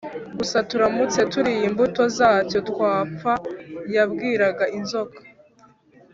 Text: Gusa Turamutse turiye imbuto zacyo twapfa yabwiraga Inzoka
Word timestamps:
Gusa 0.37 0.57
Turamutse 0.69 1.19
turiye 1.31 1.63
imbuto 1.69 2.01
zacyo 2.17 2.59
twapfa 2.69 3.33
yabwiraga 3.95 4.63
Inzoka 4.77 5.19